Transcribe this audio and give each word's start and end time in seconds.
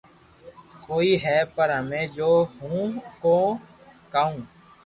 ڪوئي 0.85 1.11
ھي 1.23 1.37
پر 1.55 1.69
ھمي 1.79 2.03
جو 2.17 2.31
ھون 2.61 2.87
ڪو 3.23 3.37
ڪاو 4.13 4.31